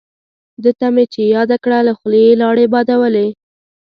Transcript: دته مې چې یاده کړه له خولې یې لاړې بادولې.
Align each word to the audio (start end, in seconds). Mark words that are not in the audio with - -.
دته 0.63 0.85
مې 0.93 1.03
چې 1.13 1.21
یاده 1.35 1.57
کړه 1.63 1.79
له 1.87 1.93
خولې 1.97 2.19
یې 2.27 2.39
لاړې 2.41 2.65
بادولې. 2.73 3.27